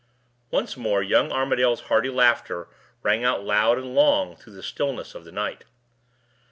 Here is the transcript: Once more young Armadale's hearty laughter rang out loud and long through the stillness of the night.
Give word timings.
Once 0.49 0.75
more 0.75 1.03
young 1.03 1.31
Armadale's 1.31 1.81
hearty 1.81 2.09
laughter 2.09 2.67
rang 3.03 3.23
out 3.23 3.43
loud 3.43 3.77
and 3.77 3.93
long 3.93 4.35
through 4.35 4.53
the 4.53 4.63
stillness 4.63 5.13
of 5.13 5.25
the 5.25 5.31
night. 5.31 5.63